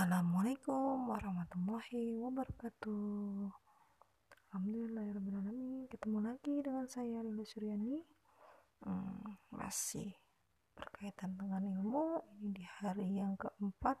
Assalamualaikum 0.00 1.12
warahmatullahi 1.12 2.16
wabarakatuh. 2.24 3.52
Alhamdulillahirrahmanirrahim. 4.48 5.92
Ketemu 5.92 6.18
lagi 6.24 6.64
dengan 6.64 6.88
saya 6.88 7.20
Linda 7.20 7.44
Suryani. 7.44 8.00
Hmm, 8.80 9.36
Masih 9.52 10.16
berkaitan 10.72 11.36
dengan 11.36 11.60
ilmu. 11.60 12.16
Ini 12.32 12.48
di 12.48 12.64
hari 12.64 13.20
yang 13.20 13.36
keempat. 13.36 14.00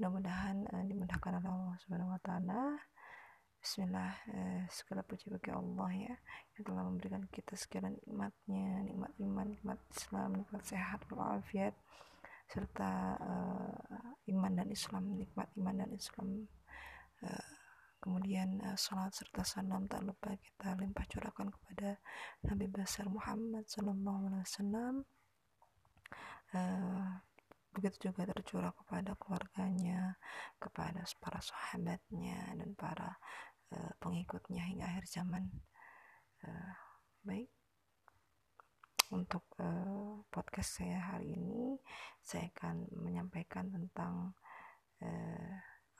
Mudah-mudahan 0.00 0.72
uh, 0.72 0.84
dimudahkan 0.88 1.36
oleh 1.36 1.50
Allah 1.52 1.76
Subhanahu 1.84 2.16
Wa 2.16 2.20
Taala. 2.24 2.80
Bismillah 3.60 4.16
eh, 4.32 4.64
segala 4.72 5.04
puji 5.04 5.28
bagi 5.36 5.52
Allah 5.52 5.90
ya 5.92 6.14
yang 6.56 6.64
telah 6.64 6.80
memberikan 6.88 7.28
kita 7.28 7.60
segala 7.60 7.92
nikmatnya 7.92 8.88
nikmat 8.88 9.12
iman 9.20 9.46
nikmat 9.52 9.78
Islam 9.92 10.38
nikmat 10.38 10.62
sehat 10.64 11.04
walafiat 11.12 11.76
serta 12.46 13.18
uh, 13.18 14.30
iman 14.30 14.52
dan 14.54 14.68
Islam 14.70 15.18
nikmat 15.18 15.50
iman 15.58 15.76
dan 15.82 15.90
Islam 15.92 16.46
uh, 17.26 17.50
kemudian 17.98 18.62
uh, 18.62 18.78
salat 18.78 19.10
serta 19.12 19.42
salam 19.42 19.90
tak 19.90 20.06
lupa 20.06 20.34
kita 20.38 20.78
limpah 20.78 21.06
curahkan 21.10 21.50
kepada 21.50 21.98
Nabi 22.46 22.66
besar 22.70 23.10
Muhammad 23.10 23.66
Sallallahu 23.66 24.30
Alaihi 24.30 24.46
Wasallam. 24.46 24.94
Begitu 27.76 28.08
juga 28.08 28.24
tercurah 28.24 28.72
kepada 28.72 29.12
keluarganya 29.20 30.16
kepada 30.56 31.04
para 31.20 31.44
sahabatnya 31.44 32.56
dan 32.56 32.72
para 32.72 33.20
uh, 33.76 33.92
pengikutnya 34.00 34.64
hingga 34.64 34.88
akhir 34.88 35.04
zaman. 35.12 35.52
Uh, 36.40 36.72
baik 37.20 37.52
untuk 39.14 39.46
uh, 39.62 40.18
podcast 40.34 40.82
saya 40.82 40.98
hari 41.14 41.38
ini 41.38 41.78
saya 42.18 42.50
akan 42.50 42.90
menyampaikan 42.98 43.70
tentang 43.70 44.34
uh, 44.98 45.52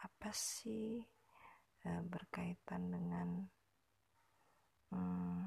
apa 0.03 0.31
sih 0.35 0.99
uh, 1.87 2.03
berkaitan 2.03 2.91
dengan 2.91 3.47
um, 4.91 5.47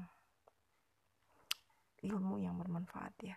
ilmu 2.00 2.40
yang 2.40 2.56
bermanfaat 2.56 3.12
ya. 3.20 3.36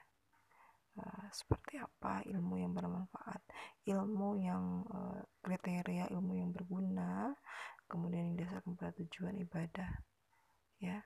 Uh, 0.93 1.27
seperti 1.33 1.81
apa 1.81 2.21
ilmu 2.23 2.61
yang 2.61 2.71
bermanfaat? 2.71 3.41
Ilmu 3.83 4.29
yang 4.39 4.87
uh, 4.87 5.19
kriteria 5.43 6.07
ilmu 6.13 6.39
yang 6.39 6.55
berguna 6.55 7.35
kemudian 7.91 8.31
yang 8.31 8.35
didasarkan 8.39 8.73
pada 8.79 8.95
tujuan 9.03 9.35
ibadah 9.43 9.89
ya 10.81 11.03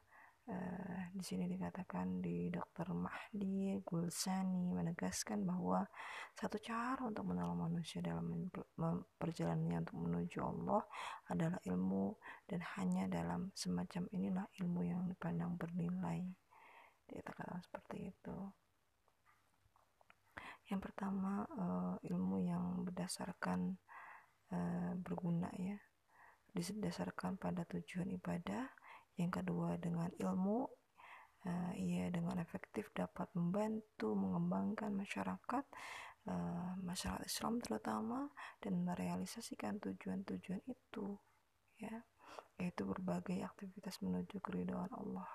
Uh, 0.48 1.12
di 1.12 1.28
sini 1.28 1.44
dikatakan 1.44 2.24
di 2.24 2.48
Dr. 2.48 2.96
Mahdi 2.96 3.84
Gulsani 3.84 4.72
menegaskan 4.72 5.44
bahwa 5.44 5.84
satu 6.40 6.56
cara 6.64 7.04
untuk 7.04 7.28
menolong 7.28 7.68
manusia 7.68 8.00
dalam 8.00 8.48
perjalanannya 9.20 9.84
untuk 9.84 9.98
menuju 10.08 10.40
Allah 10.40 10.88
adalah 11.28 11.60
ilmu 11.68 12.16
dan 12.48 12.64
hanya 12.80 13.12
dalam 13.12 13.52
semacam 13.60 14.08
inilah 14.16 14.48
ilmu 14.64 14.88
yang 14.88 15.04
dipandang 15.12 15.60
bernilai. 15.60 16.24
Dikatakan 17.12 17.60
seperti 17.68 18.08
itu. 18.08 18.38
Yang 20.72 20.80
pertama 20.80 21.44
uh, 21.60 21.96
ilmu 22.08 22.40
yang 22.48 22.88
berdasarkan 22.88 23.76
uh, 24.56 24.96
berguna 24.96 25.52
ya, 25.60 25.76
didasarkan 26.56 27.36
pada 27.36 27.68
tujuan 27.68 28.16
ibadah 28.16 28.77
yang 29.18 29.34
kedua 29.34 29.82
dengan 29.82 30.10
ilmu 30.14 30.70
uh, 31.46 31.72
ia 31.74 32.10
dengan 32.14 32.38
efektif 32.38 32.94
dapat 32.94 33.30
membantu 33.34 34.14
mengembangkan 34.14 34.94
masyarakat 34.94 35.66
uh, 36.30 36.74
masyarakat 36.82 37.26
Islam 37.26 37.58
terutama 37.62 38.30
dan 38.62 38.82
merealisasikan 38.86 39.82
tujuan-tujuan 39.82 40.62
itu 40.70 41.18
ya. 41.82 42.06
Yaitu 42.58 42.90
berbagai 42.90 43.46
aktivitas 43.46 44.02
menuju 44.02 44.42
keridhaan 44.42 44.90
Allah 44.90 45.30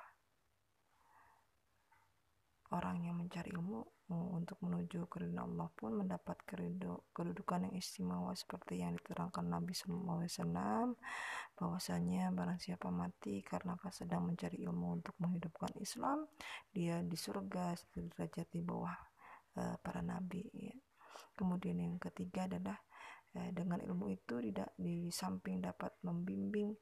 orang 2.72 3.04
yang 3.04 3.20
mencari 3.20 3.52
ilmu 3.52 3.84
untuk 4.12 4.60
menuju 4.60 5.08
keridhaan 5.08 5.56
Allah 5.56 5.72
pun 5.72 5.96
mendapat 6.04 6.36
kedudukan 7.12 7.68
yang 7.68 7.74
istimewa 7.76 8.36
seperti 8.36 8.84
yang 8.84 8.92
diterangkan 8.96 9.48
Nabi 9.48 9.72
SAW 9.72 10.92
bahwasanya 11.56 12.32
barang 12.32 12.60
siapa 12.60 12.92
mati 12.92 13.40
karena 13.40 13.76
sedang 13.88 14.28
mencari 14.28 14.60
ilmu 14.64 15.00
untuk 15.00 15.16
menghidupkan 15.16 15.72
Islam 15.80 16.28
dia 16.72 17.00
di 17.00 17.16
surga 17.16 17.76
derajat 17.96 18.48
di 18.52 18.60
bawah 18.60 18.96
uh, 19.56 19.76
para 19.80 20.00
nabi 20.00 20.44
ya. 20.52 20.74
kemudian 21.36 21.80
yang 21.80 21.96
ketiga 22.00 22.48
adalah 22.48 22.78
uh, 23.36 23.50
dengan 23.52 23.80
ilmu 23.80 24.12
itu 24.12 24.40
tidak 24.40 24.72
di 24.76 25.12
samping 25.12 25.60
dapat 25.60 25.92
membimbing 26.04 26.72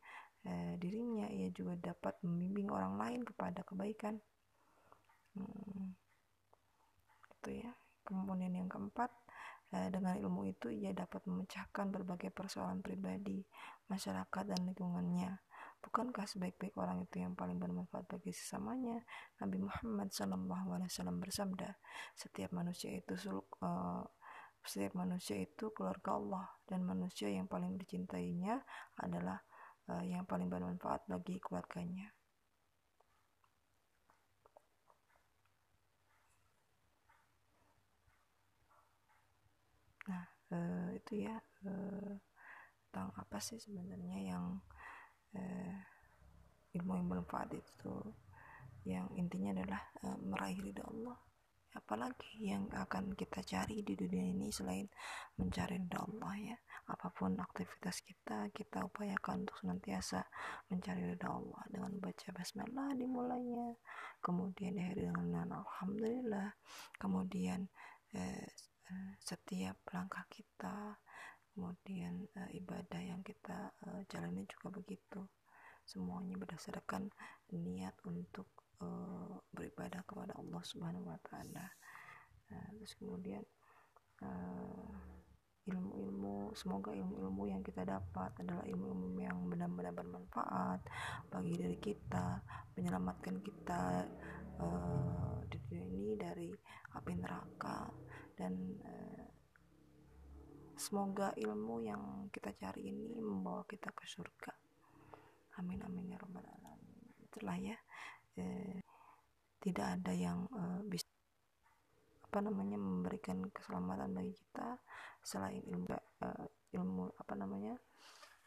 uh, 0.47 0.75
dirinya 0.79 1.27
ia 1.31 1.51
juga 1.51 1.79
dapat 1.79 2.19
membimbing 2.23 2.71
orang 2.71 2.95
lain 2.99 3.21
kepada 3.27 3.67
kebaikan 3.67 4.19
hmm, 5.47 5.89
itu 7.41 7.51
ya. 7.65 7.73
Kemudian 8.05 8.53
yang 8.57 8.67
keempat 8.67 9.11
eh, 9.77 9.89
dengan 9.93 10.19
ilmu 10.19 10.51
itu 10.51 10.69
ia 10.73 10.91
dapat 10.91 11.23
memecahkan 11.29 11.87
berbagai 11.95 12.35
persoalan 12.35 12.83
pribadi 12.83 13.45
masyarakat 13.87 14.45
dan 14.51 14.61
lingkungannya. 14.67 15.41
Bukankah 15.81 16.29
sebaik-baik 16.29 16.77
orang 16.77 17.09
itu 17.09 17.25
yang 17.25 17.33
paling 17.33 17.57
bermanfaat 17.57 18.05
bagi 18.05 18.37
sesamanya? 18.37 19.01
Nabi 19.41 19.65
Muhammad 19.65 20.13
SAW 20.13 21.17
bersabda 21.17 21.71
setiap 22.13 22.53
manusia 22.53 22.93
itu 22.93 23.17
suluk, 23.17 23.57
uh, 23.65 24.05
setiap 24.65 24.93
manusia 24.93 25.41
itu 25.41 25.73
keluarga 25.73 26.21
Allah 26.21 26.47
dan 26.69 26.85
manusia 26.85 27.33
yang 27.33 27.49
paling 27.49 27.81
dicintainya 27.81 28.61
adalah 29.01 29.41
uh, 29.89 30.05
yang 30.05 30.29
paling 30.29 30.53
bermanfaat 30.53 31.09
bagi 31.09 31.41
keluarganya 31.41 32.13
nah 40.09 40.25
uh, 40.53 40.89
itu 41.11 41.27
ya 41.27 41.35
uh, 41.67 42.15
tentang 42.87 43.11
apa 43.19 43.43
sih 43.43 43.59
sebenarnya 43.59 44.31
yang 44.31 44.63
uh, 45.35 45.77
ilmu 46.79 47.03
yang 47.03 47.07
bermanfaat 47.11 47.51
itu 47.51 48.15
yang 48.87 49.11
intinya 49.19 49.59
adalah 49.59 49.83
uh, 50.07 50.19
meraih 50.23 50.63
ridha 50.63 50.87
Allah. 50.87 51.19
Apalagi 51.71 52.51
yang 52.51 52.67
akan 52.71 53.15
kita 53.15 53.43
cari 53.43 53.83
di 53.83 53.99
dunia 53.99 54.27
ini 54.31 54.55
selain 54.55 54.87
mencari 55.35 55.83
ridha 55.83 55.99
Allah 55.99 56.55
ya. 56.55 56.57
Apa 56.87 57.11
pun 57.11 57.35
aktivitas 57.43 58.07
kita 58.07 58.47
kita 58.55 58.87
upayakan 58.87 59.43
untuk 59.43 59.59
senantiasa 59.59 60.23
mencari 60.71 61.11
ridha 61.11 61.27
Allah. 61.27 61.63
Dengan 61.67 61.99
baca 61.99 62.29
basmalah 62.31 62.95
dimulainya 62.95 63.75
kemudian 64.23 64.79
dengan 64.79 65.51
alhamdulillah 65.59 66.55
kemudian 67.03 67.67
eh, 68.15 68.47
setiap 69.21 69.77
langkah 69.93 70.25
kita 70.31 70.99
kemudian 71.55 72.25
uh, 72.39 72.51
ibadah 72.55 73.03
yang 73.03 73.21
kita 73.27 73.75
uh, 73.85 74.01
jalani 74.09 74.47
juga 74.47 74.81
begitu 74.81 75.21
semuanya 75.85 76.39
berdasarkan 76.39 77.11
niat 77.51 77.93
untuk 78.07 78.47
uh, 78.81 79.43
beribadah 79.51 80.07
kepada 80.07 80.39
Allah 80.39 80.63
Subhanahu 80.63 81.11
wa 81.11 81.19
taala. 81.27 81.67
Nah, 82.51 82.67
terus 82.79 82.95
kemudian 82.99 83.43
ilmu-ilmu 85.71 86.53
semoga 86.53 86.93
ilmu-ilmu 86.93 87.49
yang 87.49 87.65
kita 87.65 87.89
dapat 87.89 88.37
adalah 88.43 88.67
ilmu-ilmu 88.69 89.17
yang 89.17 89.39
benar-benar 89.49 89.97
bermanfaat 89.97 90.81
bagi 91.33 91.57
diri 91.57 91.79
kita, 91.81 92.43
menyelamatkan 92.77 93.41
kita 93.41 94.05
uh, 94.61 95.41
di 95.49 95.57
dunia 95.69 95.87
ini 95.89 96.13
dari 96.21 96.51
api 96.97 97.13
neraka 97.17 97.89
dan 98.41 98.57
uh, 98.81 99.25
semoga 100.81 101.37
ilmu 101.37 101.85
yang 101.85 102.33
kita 102.33 102.57
cari 102.57 102.89
ini 102.89 103.21
membawa 103.21 103.69
kita 103.69 103.93
ke 103.93 104.09
surga. 104.09 104.53
Amin 105.61 105.85
amin 105.85 106.17
ya 106.17 106.17
robbal 106.17 106.49
alamin. 106.49 107.21
Itulah 107.21 107.57
ya 107.61 107.77
uh, 108.41 108.81
tidak 109.61 110.01
ada 110.01 110.13
yang 110.17 110.49
uh, 110.57 110.81
bisa 110.89 111.05
apa 112.31 112.41
namanya 112.41 112.81
memberikan 112.81 113.45
keselamatan 113.53 114.17
bagi 114.17 114.33
kita 114.33 114.81
selain 115.21 115.61
ilmu 115.61 115.93
uh, 116.25 116.47
ilmu 116.73 117.13
apa 117.21 117.35
namanya 117.37 117.77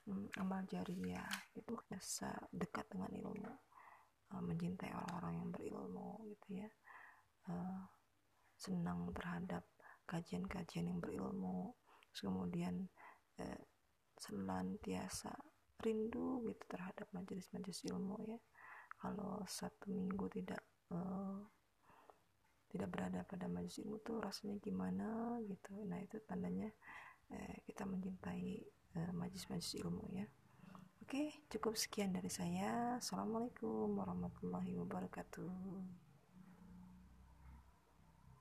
um, 0.10 0.26
amal 0.42 0.66
jariah. 0.66 1.30
Itu 1.54 1.78
biasa 1.86 2.50
dekat 2.50 2.90
dengan 2.90 3.14
ilmu 3.14 3.54
uh, 4.34 4.42
mencintai 4.42 4.90
orang-orang 4.90 5.34
yang 5.38 5.50
berilmu 5.54 6.26
gitu 6.34 6.66
ya. 6.66 6.70
Uh, 7.46 7.86
senang 8.56 9.12
terhadap 9.12 9.68
kajian-kajian 10.14 10.94
yang 10.94 11.02
berilmu. 11.02 11.74
Terus 12.14 12.22
kemudian 12.30 12.86
eh, 13.42 13.62
senantiasa 14.22 15.34
rindu 15.82 16.46
gitu 16.46 16.64
terhadap 16.70 17.10
majelis-majelis 17.10 17.90
ilmu 17.90 18.22
ya. 18.30 18.38
Kalau 19.02 19.42
satu 19.50 19.90
minggu 19.90 20.30
tidak 20.30 20.62
eh, 20.94 21.42
tidak 22.70 22.90
berada 22.94 23.26
pada 23.26 23.50
majelis 23.50 23.82
ilmu 23.82 23.98
tuh 24.06 24.22
rasanya 24.22 24.62
gimana 24.62 25.42
gitu. 25.50 25.74
Nah 25.90 25.98
itu 25.98 26.22
tandanya 26.30 26.70
eh, 27.34 27.66
kita 27.66 27.86
mencintai 27.90 28.62
uh, 28.98 29.12
majlis-majlis 29.14 29.82
ilmu 29.82 30.06
ya. 30.14 30.26
Oke 31.04 31.44
cukup 31.52 31.76
sekian 31.76 32.16
dari 32.16 32.32
saya. 32.32 32.98
Assalamualaikum 33.02 33.92
warahmatullahi 33.98 34.78
wabarakatuh 34.80 36.03